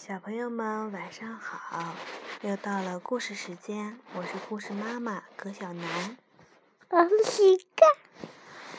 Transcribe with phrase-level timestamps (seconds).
[0.00, 1.94] 小朋友们晚上好，
[2.40, 6.16] 又到了故事时间，我是故事妈妈葛小楠。
[6.88, 7.86] 我是西干。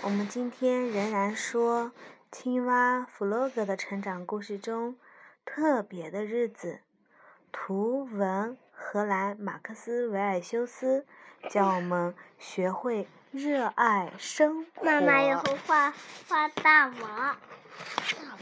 [0.02, 1.92] 我们今天仍然说
[2.32, 4.98] 青蛙弗洛格的成长故事中
[5.46, 6.80] 特别的日子。
[7.52, 11.06] 图文荷兰马克思维尔修斯
[11.52, 14.84] 教我们学会热爱生活。
[14.84, 15.94] 妈妈也会画
[16.28, 16.98] 画大王。
[16.98, 17.38] 大
[18.26, 18.40] 王。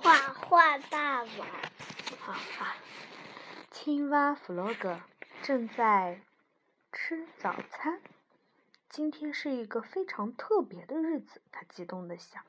[0.00, 1.28] 画画大王。
[2.26, 2.74] 好吧。
[3.70, 5.00] 青蛙弗洛格
[5.44, 6.20] 正在
[6.90, 8.02] 吃早餐。
[8.88, 12.42] 今天是一个非常特别的日子，他激动地想。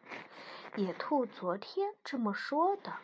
[0.77, 2.97] 野兔昨天这么说的，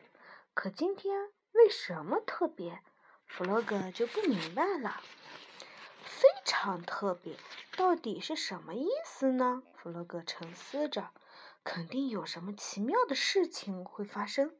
[0.55, 1.29] 可今天。
[1.51, 2.81] 为什么特别？
[3.27, 4.99] 弗洛格就不明白了。
[6.03, 7.37] 非常特别，
[7.77, 9.61] 到底是什么意思呢？
[9.75, 11.11] 弗洛格沉思着，
[11.63, 14.55] 肯定有什么奇妙的事情会发生。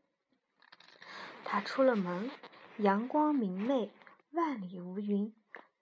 [1.46, 2.32] 他出了门，
[2.78, 3.92] 阳光明媚，
[4.32, 5.34] 万里无云，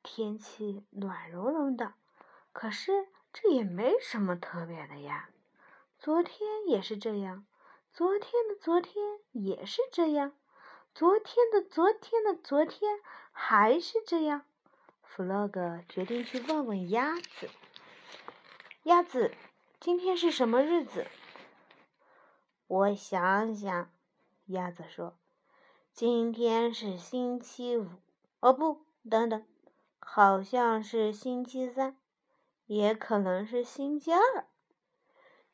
[0.03, 1.93] 天气暖融融的。
[2.53, 5.29] 可是这也没什么特别的呀。
[5.97, 7.45] 昨天也是这样，
[7.93, 10.33] 昨天的昨天也是这样。
[10.93, 12.99] 昨天的昨天的昨天
[13.31, 14.43] 还是这样，
[15.03, 17.49] 弗洛格决定去问问鸭子。
[18.83, 19.33] 鸭子，
[19.79, 21.07] 今天是什么日子？
[22.67, 23.89] 我想想，
[24.47, 25.15] 鸭子说
[25.93, 27.87] ：“今天是星期五。
[28.39, 29.45] 哦，不，等等，
[29.99, 31.97] 好像是星期三，
[32.65, 34.47] 也可能是星期二。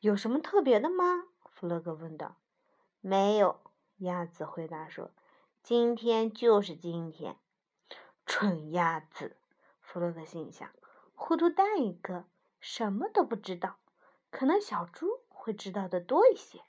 [0.00, 2.36] 有什么特别的吗？”弗洛格问道。
[3.00, 3.60] “没有。”
[3.98, 5.10] 鸭子回答说。
[5.60, 7.36] 今天就是今天，
[8.24, 9.36] 蠢鸭子！
[9.80, 10.70] 弗洛格心想，
[11.14, 12.24] 糊涂蛋一个，
[12.58, 13.76] 什么都不知道。
[14.30, 16.62] 可能小猪会知道的多一些。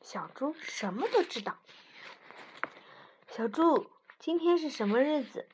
[0.00, 1.58] 小猪什么都知道。
[3.34, 3.86] 小猪，
[4.18, 5.48] 今天是什么日子？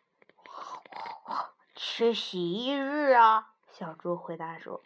[1.76, 3.52] 是洗衣日啊！
[3.70, 4.82] 小猪回答说：“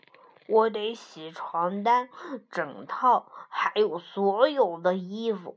[0.47, 2.11] 我得洗床单，
[2.51, 5.57] 整套，还有所有的衣服。”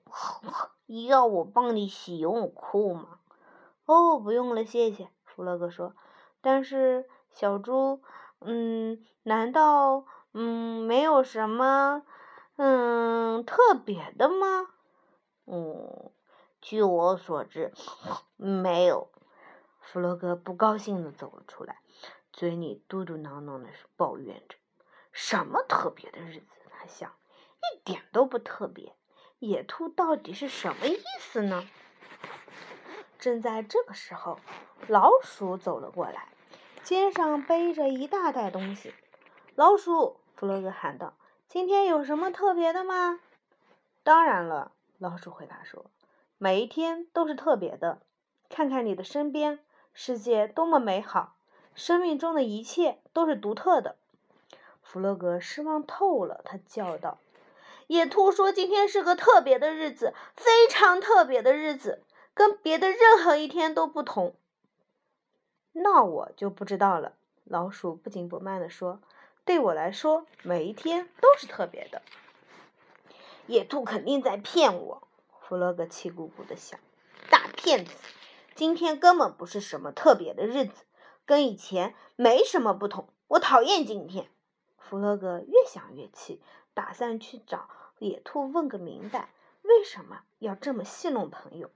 [1.09, 3.19] 要我帮你洗游泳裤吗？
[3.85, 5.09] 哦，不用了，谢谢。
[5.25, 5.93] 弗洛格说。
[6.39, 8.01] 但是小猪，
[8.39, 12.03] 嗯，难道嗯没有什么
[12.55, 14.69] 嗯特别的吗？
[15.47, 16.11] 嗯，
[16.65, 17.71] 据我所知，
[18.37, 19.11] 没有。
[19.81, 21.77] 弗洛格不高兴的走了出来，
[22.33, 24.57] 嘴里嘟嘟囔囔的抱怨着
[25.13, 27.11] ：“什么特别的日子？”他想，
[27.61, 28.95] 一点都不特别。
[29.37, 31.69] 野兔到底是什么意思呢？
[33.19, 34.39] 正在这个时候，
[34.87, 36.29] 老鼠走了过来，
[36.81, 38.91] 肩上背着一大袋东西。
[39.53, 41.13] 老鼠，弗洛格喊道
[41.47, 43.19] ：“今天有什么特别的吗
[44.01, 45.85] ？”“当然了。”老鼠回答说
[46.37, 47.99] ，“每一天都是特别的。
[48.49, 49.59] 看看你的身边，
[49.93, 51.35] 世界多么美好，
[51.73, 53.95] 生命中的一切都是独特的。”
[54.83, 57.17] 弗洛格失望透了，他叫道。
[57.87, 62.01] 野兔说：“今天是个特别的日子，非常特别的日子，
[62.33, 64.35] 跟别的任何一天都不同。”
[65.73, 67.13] 那我就不知道了。”
[67.45, 68.99] 老鼠不紧不慢地说
[69.45, 72.01] ，“对我来说，每一天都是特别的。”
[73.45, 75.07] 野兔肯定在骗我，
[75.47, 76.79] 弗洛格气鼓鼓地想
[77.29, 77.93] ：“大骗子！
[78.55, 80.85] 今天根本不是什么特别的日子，
[81.23, 83.09] 跟以前没什么不同。
[83.27, 84.31] 我讨厌今天。”
[84.79, 86.41] 弗洛格越想越气。
[86.73, 87.69] 打算去找
[87.99, 89.29] 野兔问个明白，
[89.61, 91.69] 为什么要这么戏弄朋友？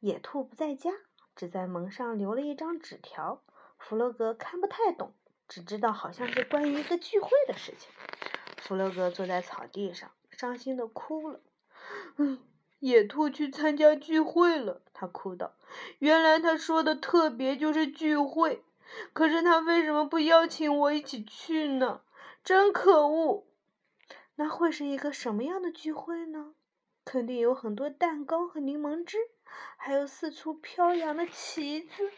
[0.00, 0.90] 野兔不在家，
[1.36, 3.40] 只在门上留了一张纸条。
[3.78, 5.14] 弗洛格看不太懂，
[5.48, 7.88] 只知道好像是关于一个聚会的事情。
[8.58, 11.40] 弗洛格坐在草地上，伤心的哭了。
[12.16, 12.38] 嗯，
[12.80, 15.54] 野兔去参加聚会了，他哭道。
[15.98, 18.64] 原来他说的特别就是聚会，
[19.12, 22.02] 可是他为什么不邀请我一起去呢？
[22.44, 23.46] 真可恶！
[24.36, 26.54] 那会是一个什么样的聚会呢？
[27.04, 29.18] 肯定有很多蛋糕和柠檬汁，
[29.76, 32.10] 还有四处飘扬的旗子，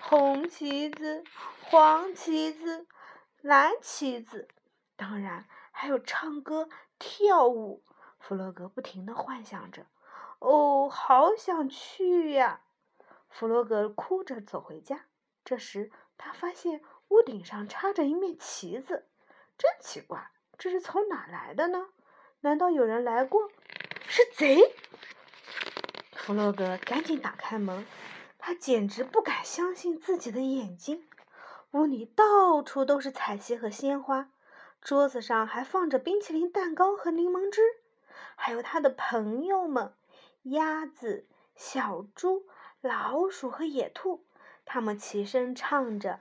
[0.00, 1.22] 红旗子、
[1.62, 2.86] 黄旗子、
[3.40, 4.48] 蓝旗子，
[4.96, 7.82] 当然还有唱歌跳舞。
[8.18, 9.86] 弗洛格不停地幻想着，
[10.42, 12.62] 哦，好想去呀！
[13.28, 15.06] 弗洛格哭着走回家。
[15.44, 19.06] 这时，他发现屋顶上插着一面旗子，
[19.56, 20.32] 真奇怪。
[20.58, 21.90] 这是从哪来的呢？
[22.40, 23.48] 难道有人来过？
[24.08, 24.74] 是贼！
[26.16, 27.86] 弗洛格赶紧打开门，
[28.36, 31.08] 他简直不敢相信自己的眼睛。
[31.70, 34.30] 屋里到处都是彩旗和鲜花，
[34.80, 37.62] 桌子上还放着冰淇淋蛋糕和柠檬汁，
[38.34, 39.94] 还有他的朋友们：
[40.44, 41.24] 鸭子、
[41.54, 42.42] 小猪、
[42.80, 44.24] 老鼠和野兔，
[44.64, 46.18] 他们齐声唱着：“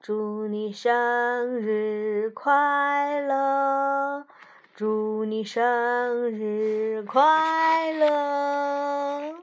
[0.00, 4.26] 祝你生日快乐，
[4.74, 9.34] 祝你生日快乐。”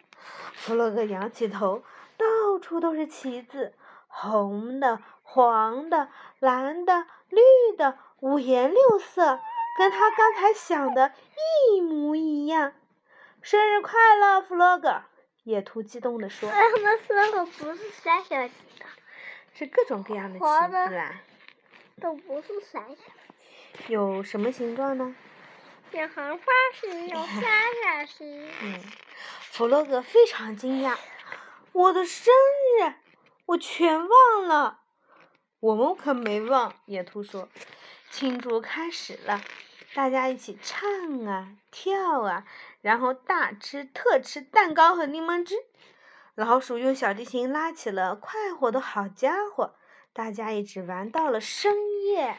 [0.57, 1.83] 弗洛格仰起头，
[2.17, 3.75] 到处都是旗子，
[4.07, 6.09] 红的、黄的、
[6.39, 7.41] 蓝的、绿
[7.77, 9.39] 的，五颜六色，
[9.77, 11.11] 跟他刚才想的
[11.71, 12.73] 一模一样。
[13.41, 15.01] 生日快乐，弗洛格！
[15.43, 16.49] 野兔激动地说。
[16.49, 18.85] 为什么弗洛格不是三角形的？
[19.53, 21.21] 是各种各样的旗子啊。
[22.01, 23.01] 都不是三角。
[23.87, 25.15] 有什么形状呢？
[25.91, 26.43] 有横花
[26.79, 28.51] 形，有三角形。
[28.61, 28.81] 嗯。
[29.41, 30.97] 弗洛格非常惊讶，
[31.71, 32.33] 我的生
[32.81, 32.93] 日，
[33.47, 34.81] 我全忘了。
[35.59, 37.49] 我们可没忘，野兔说。
[38.11, 39.41] 庆祝开始了，
[39.95, 42.45] 大家一起唱啊，跳啊，
[42.81, 45.55] 然后大吃特吃蛋糕和柠檬汁。
[46.35, 49.75] 老鼠用小提琴拉起了快活的好家伙，
[50.13, 51.73] 大家一直玩到了深
[52.05, 52.37] 夜。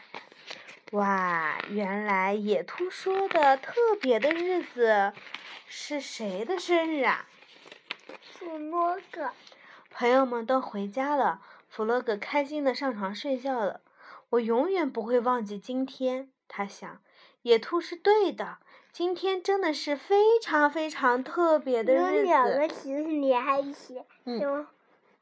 [0.93, 5.13] 哇，原来野兔说的特别的日子。
[5.67, 7.27] 是谁的生日啊？
[8.23, 9.31] 弗洛格。
[9.89, 13.81] 朋友们都回家了，弗洛格开心的上床睡觉了。
[14.31, 17.01] 我永远不会忘记今天，他想。
[17.41, 18.57] 野兔是对的，
[18.91, 22.15] 今天真的是非常非常特别的日子。
[22.17, 24.65] 有两个其实你还写，有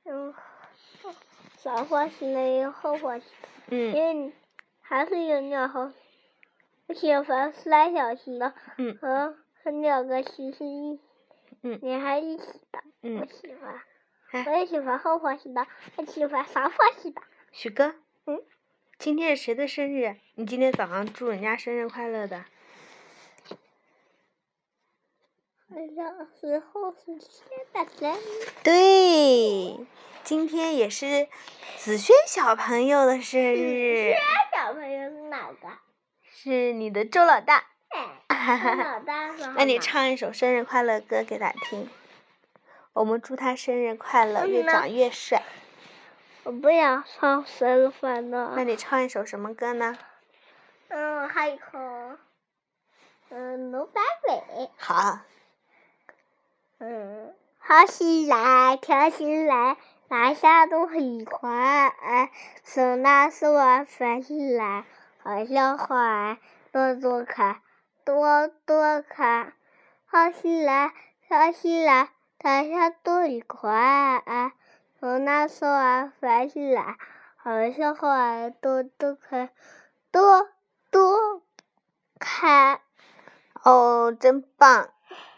[0.03, 0.33] 有
[1.57, 3.47] 小花型的，有后花型的。
[3.69, 3.95] 嗯。
[3.95, 4.33] 因为
[4.81, 5.91] 还是有两后，
[6.95, 9.35] 写反三角形的嗯和。
[9.61, 10.97] 和两个其实一，
[11.81, 15.67] 你还一起的，我喜欢，我也喜欢后花型的，
[15.97, 17.21] 我喜欢长花型的。
[17.51, 17.93] 许哥，
[18.25, 18.41] 嗯，
[18.99, 20.17] 今天是谁的生日？
[20.35, 22.43] 你今天早上祝人家生日快乐的？
[25.69, 28.49] 好像是后世轩的生日。
[28.61, 29.79] 对，
[30.25, 31.29] 今天也是
[31.77, 34.11] 子轩小朋友的生日。
[34.11, 34.19] 子轩
[34.53, 35.69] 小朋友是哪个？
[36.29, 37.67] 是你的周老大。
[38.27, 39.01] 哈哈，
[39.55, 41.87] 那你唱一首生日快乐歌给他听，
[42.91, 45.41] 我们祝他生日快乐，越长越帅。
[46.43, 48.53] 我不想唱生日快乐。
[48.55, 49.97] 那你唱一首什么歌呢？
[50.87, 52.17] 嗯，还有一首，
[53.29, 54.69] 嗯，龙摆尾。
[54.77, 55.19] 好。
[56.79, 59.75] 嗯，好起来，跳起来，
[60.07, 61.93] 大家都很快，
[62.63, 63.53] 手拉手
[63.85, 64.85] 翻起来，
[65.21, 66.37] 好像花
[66.71, 67.61] 朵朵开。
[68.05, 69.53] 多多看，
[70.05, 70.93] 好起来，
[71.27, 72.09] 跳起来，
[72.39, 74.23] 大家都很快。
[74.99, 76.97] 手拿手啊，翻起来，
[77.37, 79.49] 好像花朵朵开，
[80.11, 80.49] 多
[80.91, 81.41] 多
[82.19, 82.81] 开。
[83.63, 84.89] 哦，真棒！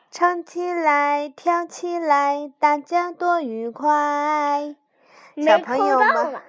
[0.10, 4.76] 唱起来，跳起来，大家多愉快。
[5.38, 6.42] 小朋友们，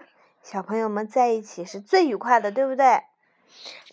[0.42, 3.02] 小朋友们在一起是最愉快的，对不对？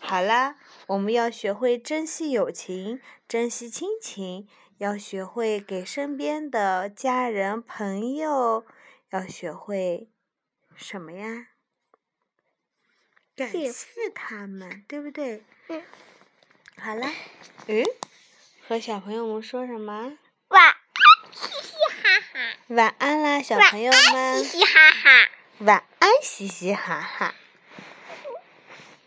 [0.00, 0.56] 好啦。
[0.86, 8.64] 我们要学会珍惜友情，珍惜亲情，要学会给身边的家人朋友，
[9.10, 10.08] 要学会
[10.76, 11.48] 什么呀？
[13.36, 15.42] 感谢他们，对不对？
[15.68, 15.82] 嗯。
[16.78, 17.06] 好了，
[17.66, 17.84] 嗯，
[18.66, 20.16] 和小朋友们说什么？
[20.48, 20.76] 晚安，
[21.32, 22.56] 嘻嘻哈哈。
[22.68, 24.44] 晚安啦，小朋友们。
[24.44, 25.30] 嘻嘻哈哈。
[25.58, 27.34] 晚安，嘻嘻哈哈。